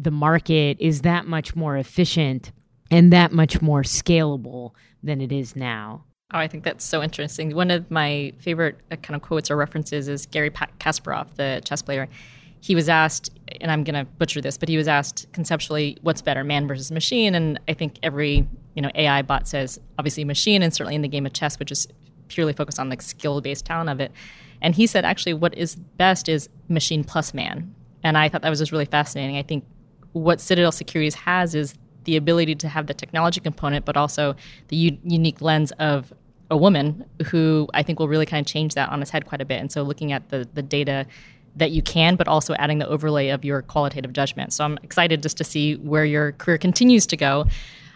[0.00, 2.52] the market is that much more efficient
[2.90, 6.04] and that much more scalable than it is now?
[6.32, 7.54] Oh, I think that's so interesting.
[7.54, 11.82] One of my favorite uh, kind of quotes or references is Garry Kasparov, the chess
[11.82, 12.08] player.
[12.60, 13.30] He was asked,
[13.60, 16.90] and I'm going to butcher this, but he was asked conceptually, what's better, man versus
[16.90, 17.34] machine?
[17.34, 21.08] And I think every you know AI bot says obviously machine, and certainly in the
[21.08, 21.86] game of chess, which is
[22.28, 24.10] purely focused on the skill based talent of it.
[24.60, 27.72] And he said actually what is best is machine plus man.
[28.02, 29.36] And I thought that was just really fascinating.
[29.36, 29.64] I think
[30.16, 31.74] what Citadel Securities has is
[32.04, 34.34] the ability to have the technology component, but also
[34.68, 36.12] the u- unique lens of
[36.50, 39.40] a woman who I think will really kind of change that on its head quite
[39.40, 39.60] a bit.
[39.60, 41.06] And so looking at the the data
[41.56, 44.52] that you can, but also adding the overlay of your qualitative judgment.
[44.52, 47.46] So I'm excited just to see where your career continues to go.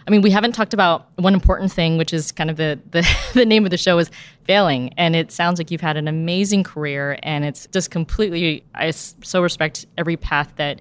[0.06, 3.06] I mean, we haven't talked about one important thing, which is kind of the, the,
[3.34, 4.10] the name of the show is
[4.44, 4.94] failing.
[4.96, 9.42] And it sounds like you've had an amazing career and it's just completely, I so
[9.42, 10.80] respect every path that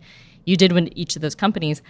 [0.50, 1.82] you did with each of those companies.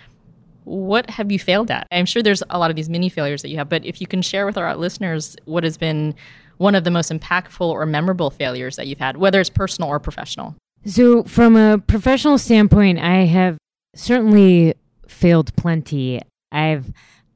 [0.65, 1.87] What have you failed at?
[1.91, 4.07] I'm sure there's a lot of these mini failures that you have, but if you
[4.07, 6.13] can share with our listeners what has been
[6.57, 9.99] one of the most impactful or memorable failures that you've had, whether it's personal or
[9.99, 10.55] professional.
[10.85, 13.57] So, from a professional standpoint, I have
[13.95, 14.75] certainly
[15.07, 16.21] failed plenty.
[16.51, 16.91] I've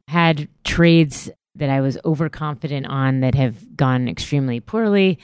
[0.08, 5.20] had trades that I was overconfident on that have gone extremely poorly.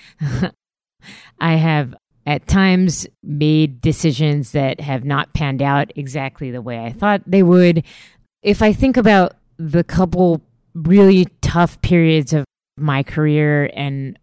[1.39, 1.95] I have
[2.29, 7.41] at times made decisions that have not panned out exactly the way I thought they
[7.41, 7.83] would.
[8.43, 10.39] If I think about the couple
[10.75, 12.45] really tough periods of
[12.77, 14.19] my career and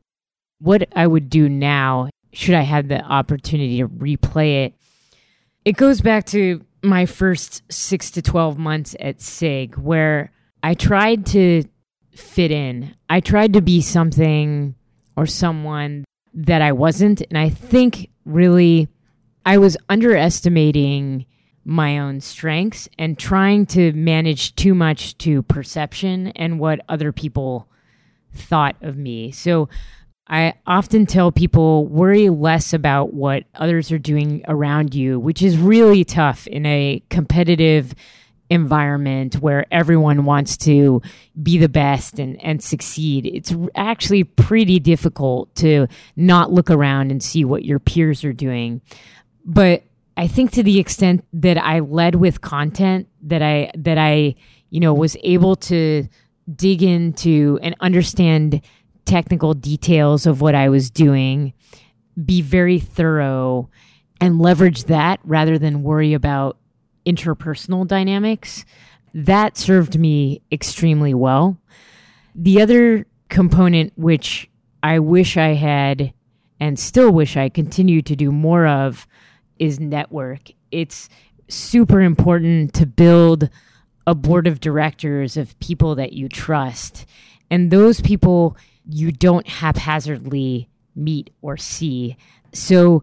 [0.60, 4.74] what I would do now, should I have the opportunity to replay it,
[5.64, 10.30] it goes back to my first six to 12 months at SIG, where
[10.62, 11.64] I tried to
[12.12, 12.94] fit in.
[13.10, 14.76] I tried to be something
[15.16, 16.04] or someone
[16.36, 17.22] that I wasn't.
[17.28, 18.88] And I think really
[19.44, 21.26] I was underestimating
[21.64, 27.68] my own strengths and trying to manage too much to perception and what other people
[28.32, 29.32] thought of me.
[29.32, 29.68] So
[30.28, 35.56] I often tell people worry less about what others are doing around you, which is
[35.56, 37.94] really tough in a competitive
[38.48, 41.02] environment where everyone wants to
[41.42, 47.22] be the best and, and succeed, it's actually pretty difficult to not look around and
[47.22, 48.80] see what your peers are doing.
[49.44, 49.84] But
[50.16, 54.34] I think to the extent that I led with content that I that I
[54.70, 56.08] you know was able to
[56.54, 58.62] dig into and understand
[59.04, 61.52] technical details of what I was doing,
[62.24, 63.68] be very thorough
[64.20, 66.56] and leverage that rather than worry about
[67.06, 68.64] interpersonal dynamics.
[69.14, 71.58] That served me extremely well.
[72.34, 74.50] The other component, which
[74.82, 76.12] I wish I had
[76.60, 79.06] and still wish I continued to do more of,
[79.58, 80.50] is network.
[80.70, 81.08] It's
[81.48, 83.48] super important to build
[84.06, 87.06] a board of directors of people that you trust.
[87.50, 88.56] And those people
[88.88, 92.16] you don't haphazardly meet or see.
[92.52, 93.02] So,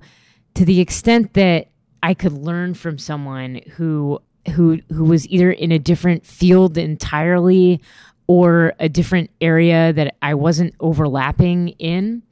[0.56, 1.68] to the extent that
[2.04, 4.20] I could learn from someone who
[4.52, 7.82] who who was either in a different field entirely
[8.28, 12.24] or a different area that I wasn't overlapping in.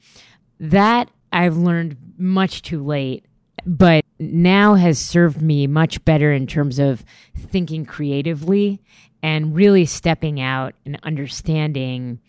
[0.59, 3.25] That I've learned much too late,
[3.65, 7.05] but now has served me much better in terms of
[7.37, 8.81] thinking creatively
[9.23, 12.19] and really stepping out and understanding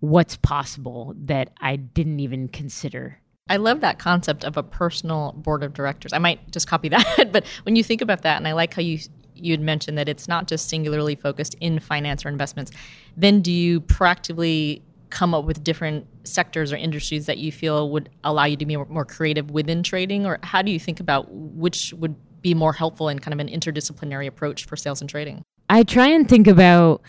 [0.00, 3.20] what's possible that I didn't even consider.
[3.48, 6.12] I love that concept of a personal board of directors.
[6.12, 8.82] I might just copy that, but when you think about that, and I like how
[8.82, 8.98] you
[9.36, 12.70] you had mentioned that it's not just singularly focused in finance or investments,
[13.16, 14.80] then do you proactively
[15.10, 18.76] come up with different sectors or industries that you feel would allow you to be
[18.76, 20.24] more creative within trading?
[20.24, 23.48] Or how do you think about which would be more helpful in kind of an
[23.48, 25.42] interdisciplinary approach for sales and trading?
[25.68, 27.02] I try and think about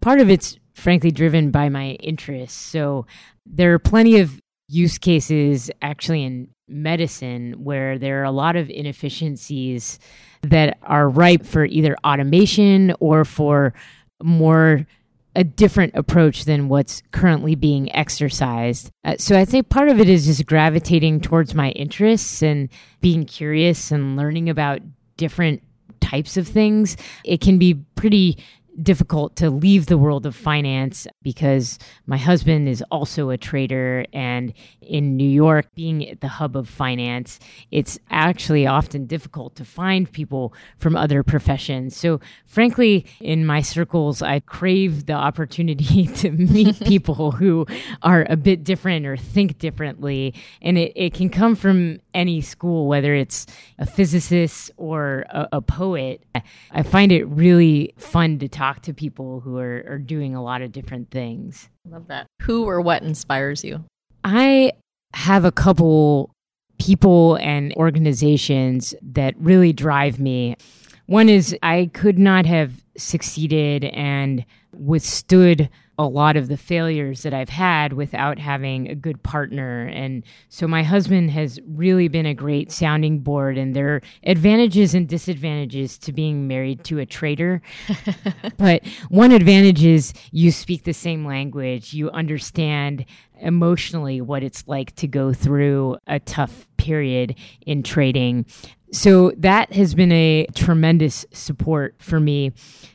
[0.00, 2.60] part of it's frankly driven by my interests.
[2.60, 3.06] So
[3.46, 4.40] there are plenty of
[4.72, 9.98] use cases actually in medicine where there are a lot of inefficiencies
[10.42, 13.74] that are ripe for either automation or for
[14.22, 14.86] more
[15.34, 18.90] a different approach than what's currently being exercised.
[19.04, 22.68] Uh, so I think part of it is just gravitating towards my interests and
[23.00, 24.80] being curious and learning about
[25.16, 25.62] different
[26.00, 26.96] types of things.
[27.24, 28.38] It can be pretty
[28.80, 34.06] difficult to leave the world of finance because my husband is also a trader.
[34.12, 37.38] And in New York being at the hub of finance
[37.70, 41.96] it's actually often difficult to find people from other professions.
[41.96, 47.66] So frankly in my circles I crave the opportunity to meet people who
[48.02, 50.34] are a bit different or think differently.
[50.60, 53.46] And it, it can come from any school whether it's
[53.78, 56.24] a physicist or a, a poet
[56.70, 60.62] I find it really fun to talk to people who are, are doing a lot
[60.62, 61.68] of different things.
[61.88, 62.26] Love that.
[62.42, 63.84] Who or what inspires you?
[64.24, 64.72] I
[65.14, 66.30] have a couple
[66.78, 70.56] people and organizations that really drive me.
[71.06, 75.68] One is I could not have succeeded and withstood
[76.02, 79.86] a lot of the failures that I've had without having a good partner.
[79.86, 84.94] And so my husband has really been a great sounding board, and there are advantages
[84.94, 87.62] and disadvantages to being married to a trader.
[88.56, 93.04] but one advantage is you speak the same language, you understand
[93.40, 97.36] emotionally what it's like to go through a tough period
[97.66, 98.46] in trading.
[98.92, 102.52] So that has been a tremendous support for me.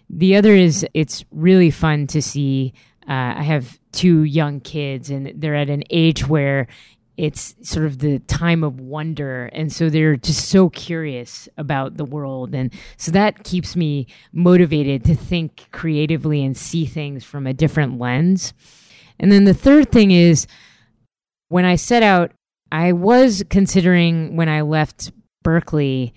[0.10, 2.74] The other is it's really fun to see.
[3.08, 6.68] Uh, I have two young kids, and they're at an age where
[7.18, 9.48] it's sort of the time of wonder.
[9.48, 12.54] And so they're just so curious about the world.
[12.54, 17.98] And so that keeps me motivated to think creatively and see things from a different
[17.98, 18.54] lens.
[19.20, 20.46] And then the third thing is
[21.50, 22.32] when I set out,
[22.72, 25.12] I was considering when I left
[25.44, 26.14] Berkeley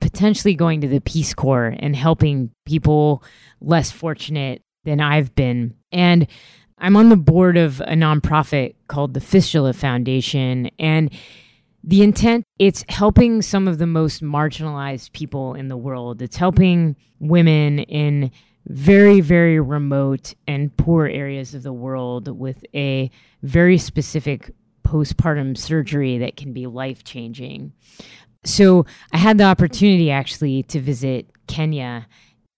[0.00, 3.24] potentially going to the Peace Corps and helping people
[3.60, 5.74] less fortunate than I've been.
[5.92, 6.26] And
[6.78, 10.70] I'm on the board of a nonprofit called the Fistula Foundation.
[10.78, 11.10] And
[11.82, 16.22] the intent it's helping some of the most marginalized people in the world.
[16.22, 18.30] It's helping women in
[18.66, 23.10] very, very remote and poor areas of the world with a
[23.42, 24.50] very specific
[24.86, 27.72] postpartum surgery that can be life changing.
[28.44, 32.06] So I had the opportunity actually to visit Kenya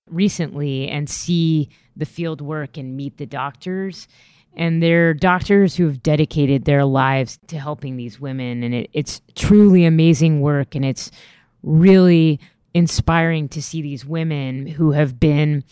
[0.09, 4.09] recently and see the field work and meet the doctors.
[4.57, 8.63] And they're doctors who have dedicated their lives to helping these women.
[8.63, 10.75] And it, it's truly amazing work.
[10.75, 11.11] And it's
[11.63, 12.41] really
[12.75, 15.65] inspiring to see these women who have been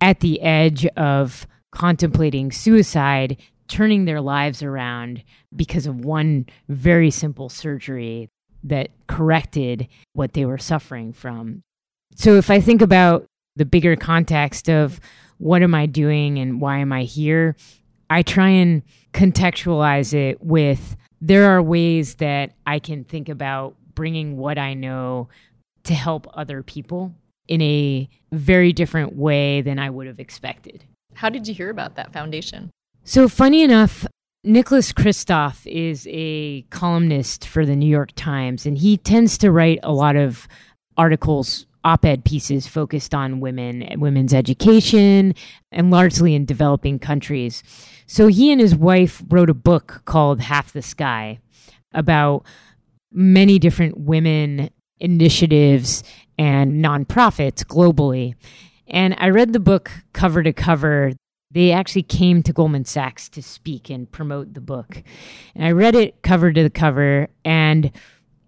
[0.00, 3.36] at the edge of contemplating suicide
[3.70, 5.22] turning their lives around
[5.54, 8.28] because of one very simple surgery
[8.64, 11.62] that corrected what they were suffering from.
[12.16, 13.26] So if I think about
[13.56, 15.00] the bigger context of
[15.40, 17.56] what am I doing and why am I here,
[18.10, 18.82] I try and
[19.14, 25.28] contextualize it with there are ways that I can think about bringing what I know
[25.84, 27.14] to help other people
[27.48, 30.84] in a very different way than I would have expected.
[31.14, 32.70] How did you hear about that foundation?
[33.04, 34.06] So, funny enough,
[34.44, 39.80] Nicholas Kristof is a columnist for the New York Times, and he tends to write
[39.82, 40.46] a lot of
[40.96, 45.34] articles, op ed pieces focused on women women's education,
[45.72, 47.62] and largely in developing countries.
[48.06, 51.38] So he and his wife wrote a book called Half the Sky
[51.92, 52.44] about
[53.12, 56.04] many different women initiatives
[56.38, 58.34] and nonprofits globally.
[58.86, 61.12] And I read the book cover to cover
[61.52, 65.02] they actually came to Goldman Sachs to speak and promote the book.
[65.54, 67.90] And I read it cover to the cover, and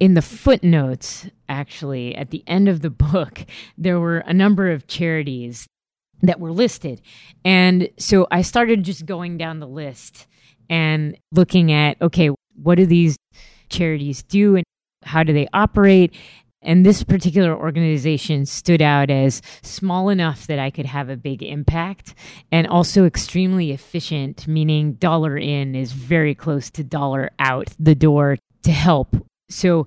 [0.03, 3.47] in the footnotes, actually, at the end of the book,
[3.79, 5.69] there were a number of charities
[6.23, 7.01] that were listed.
[7.45, 10.27] And so I started just going down the list
[10.69, 12.31] and looking at okay,
[12.61, 13.17] what do these
[13.69, 14.65] charities do and
[15.05, 16.13] how do they operate?
[16.63, 21.45] And this particular organization stood out as small enough that I could have a big
[21.45, 22.17] impact
[22.51, 28.37] and also extremely efficient, meaning dollar in is very close to dollar out the door
[28.65, 29.15] to help.
[29.53, 29.87] So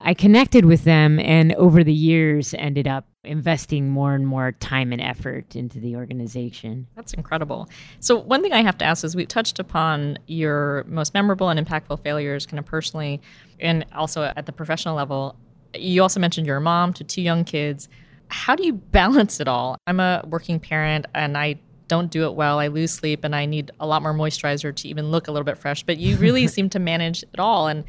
[0.00, 4.92] I connected with them and over the years ended up investing more and more time
[4.92, 6.86] and effort into the organization.
[6.96, 7.68] That's incredible.
[7.98, 11.64] So, one thing I have to ask is we touched upon your most memorable and
[11.64, 13.20] impactful failures, kind of personally,
[13.58, 15.36] and also at the professional level.
[15.74, 17.88] You also mentioned you're a mom to two young kids.
[18.28, 19.76] How do you balance it all?
[19.86, 22.58] I'm a working parent and I don't do it well.
[22.58, 25.44] I lose sleep and I need a lot more moisturizer to even look a little
[25.44, 27.68] bit fresh, but you really seem to manage it all.
[27.68, 27.84] And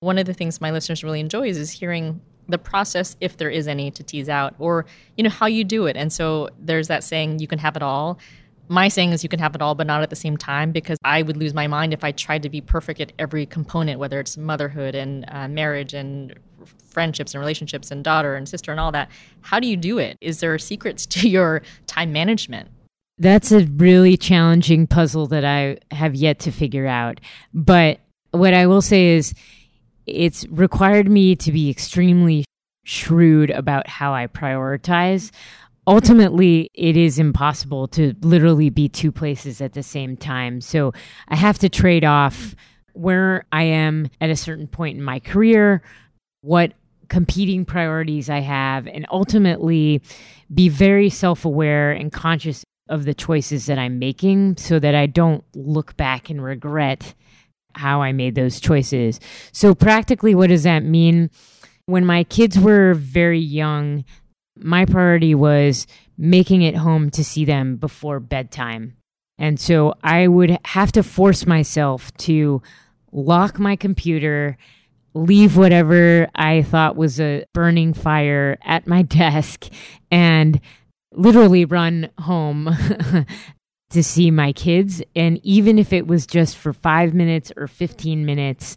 [0.00, 3.68] one of the things my listeners really enjoys is hearing the process if there is
[3.68, 4.86] any to tease out or
[5.16, 5.96] you know how you do it.
[5.96, 8.18] And so there's that saying you can have it all.
[8.68, 10.96] My saying is you can have it all but not at the same time because
[11.04, 14.20] i would lose my mind if i tried to be perfect at every component whether
[14.20, 16.38] it's motherhood and uh, marriage and
[16.88, 19.10] friendships and relationships and daughter and sister and all that.
[19.42, 20.16] How do you do it?
[20.20, 22.68] Is there secrets to your time management?
[23.18, 27.20] That's a really challenging puzzle that i have yet to figure out.
[27.52, 29.34] But what i will say is
[30.10, 32.44] it's required me to be extremely
[32.84, 35.30] shrewd about how I prioritize.
[35.86, 40.60] Ultimately, it is impossible to literally be two places at the same time.
[40.60, 40.92] So
[41.28, 42.54] I have to trade off
[42.92, 45.82] where I am at a certain point in my career,
[46.42, 46.74] what
[47.08, 50.02] competing priorities I have, and ultimately
[50.52, 55.06] be very self aware and conscious of the choices that I'm making so that I
[55.06, 57.14] don't look back and regret
[57.74, 59.20] how I made those choices.
[59.52, 61.30] So, practically, what does that mean?
[61.86, 64.04] When my kids were very young,
[64.56, 68.96] my priority was making it home to see them before bedtime.
[69.38, 72.62] And so I would have to force myself to
[73.10, 74.58] lock my computer,
[75.14, 79.66] leave whatever I thought was a burning fire at my desk,
[80.10, 80.60] and
[81.12, 82.68] literally run home
[83.90, 85.02] to see my kids.
[85.14, 88.76] And even if it was just for five minutes or 15 minutes,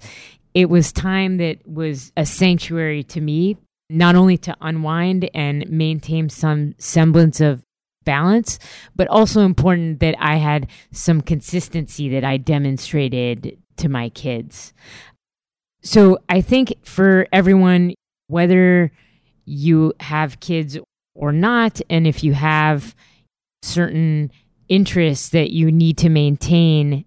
[0.53, 3.57] it was time that was a sanctuary to me,
[3.89, 7.63] not only to unwind and maintain some semblance of
[8.03, 8.59] balance,
[8.95, 14.73] but also important that I had some consistency that I demonstrated to my kids.
[15.81, 17.93] So I think for everyone,
[18.27, 18.91] whether
[19.45, 20.77] you have kids
[21.15, 22.95] or not, and if you have
[23.61, 24.31] certain
[24.69, 27.05] interests that you need to maintain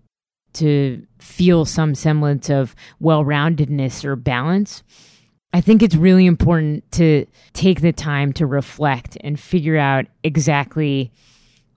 [0.55, 4.83] to feel some semblance of well roundedness or balance.
[5.53, 11.13] I think it's really important to take the time to reflect and figure out exactly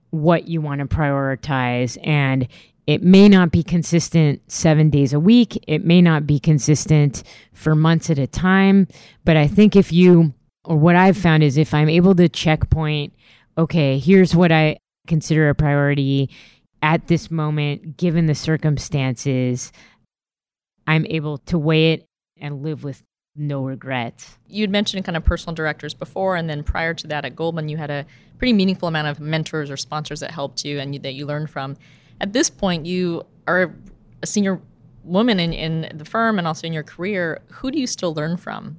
[0.09, 1.97] what you want to prioritize.
[2.05, 2.47] And
[2.87, 7.23] it may not be consistent seven days a week, it may not be consistent
[7.53, 8.87] for months at a time.
[9.23, 10.33] But I think if you,
[10.65, 13.13] or what I've found is if I'm able to checkpoint,
[13.57, 14.77] okay, here's what I,
[15.09, 16.29] consider a priority
[16.81, 19.71] at this moment, given the circumstances,
[20.87, 22.05] I'm able to weigh it
[22.39, 23.03] and live with
[23.35, 24.37] no regrets.
[24.47, 27.77] You'd mentioned kind of personal directors before, and then prior to that at Goldman, you
[27.77, 28.05] had a
[28.37, 31.49] pretty meaningful amount of mentors or sponsors that helped you and you, that you learned
[31.49, 31.75] from.
[32.21, 33.73] At this point, you are
[34.21, 34.61] a senior
[35.03, 37.41] woman in, in the firm and also in your career.
[37.51, 38.77] Who do you still learn from?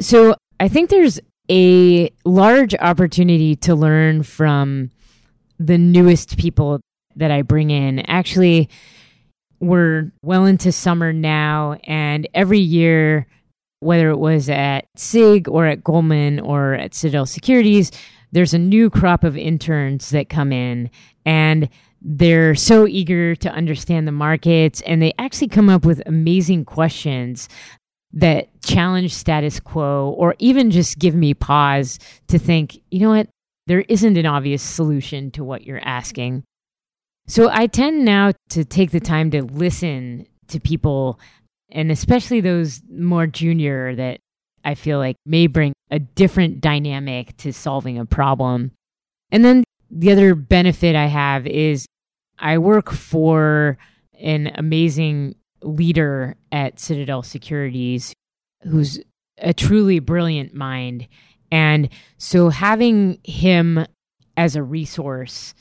[0.00, 1.20] So I think there's
[1.50, 4.90] a large opportunity to learn from
[5.58, 6.80] the newest people
[7.16, 8.00] that I bring in.
[8.00, 8.68] Actually,
[9.60, 13.26] we're well into summer now, and every year,
[13.80, 17.90] whether it was at SIG or at Goldman or at Citadel Securities,
[18.32, 20.90] there's a new crop of interns that come in
[21.24, 21.68] and
[22.02, 27.48] they're so eager to understand the markets and they actually come up with amazing questions
[28.12, 31.98] that challenge status quo or even just give me pause
[32.28, 33.28] to think, you know what,
[33.66, 36.44] there isn't an obvious solution to what you're asking.
[37.26, 41.18] So I tend now to take the time to listen to people,
[41.70, 44.20] and especially those more junior that
[44.64, 48.72] I feel like may bring a different dynamic to solving a problem.
[49.30, 51.86] And then the other benefit I have is
[52.38, 53.78] I work for
[54.20, 58.12] an amazing leader at Citadel Securities
[58.62, 59.00] who's
[59.38, 61.08] a truly brilliant mind
[61.50, 61.88] and
[62.18, 63.84] so having him
[64.36, 65.54] as a resource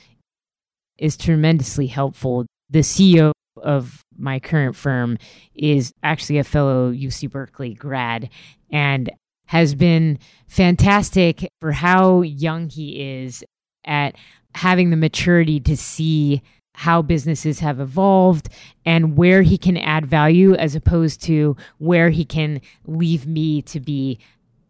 [0.98, 2.46] is tremendously helpful.
[2.70, 3.32] The CEO
[3.62, 5.18] of my current firm
[5.54, 8.30] is actually a fellow UC Berkeley grad
[8.72, 9.10] and
[9.48, 13.44] has been fantastic for how young he is
[13.86, 14.16] at
[14.56, 16.42] having the maturity to see
[16.74, 18.50] how businesses have evolved
[18.86, 23.80] and where he can add value as opposed to where he can leave me to
[23.80, 24.20] be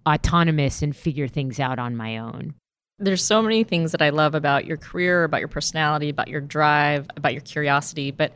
[0.08, 2.54] autonomous and figure things out on my own.
[2.98, 6.42] There's so many things that I love about your career, about your personality, about your
[6.42, 8.32] drive, about your curiosity, but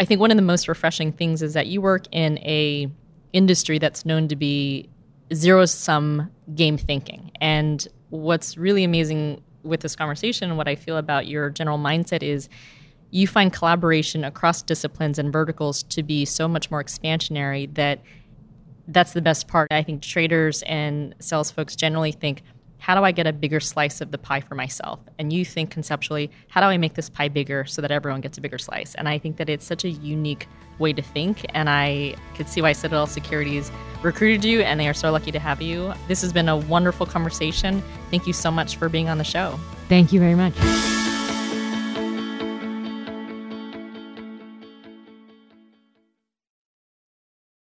[0.00, 2.90] I think one of the most refreshing things is that you work in a
[3.32, 4.88] industry that's known to be
[5.32, 7.30] zero sum game thinking.
[7.40, 12.22] And what's really amazing with this conversation and what I feel about your general mindset
[12.22, 12.48] is
[13.10, 18.00] you find collaboration across disciplines and verticals to be so much more expansionary that
[18.88, 19.72] that's the best part.
[19.72, 22.42] I think traders and sales folks generally think,
[22.78, 25.00] how do I get a bigger slice of the pie for myself?
[25.18, 28.36] And you think conceptually, how do I make this pie bigger so that everyone gets
[28.36, 28.94] a bigger slice?
[28.94, 30.46] And I think that it's such a unique
[30.78, 31.46] way to think.
[31.54, 33.72] And I could see why Citadel Securities
[34.02, 35.94] recruited you, and they are so lucky to have you.
[36.08, 37.82] This has been a wonderful conversation.
[38.10, 39.58] Thank you so much for being on the show.
[39.88, 40.54] Thank you very much.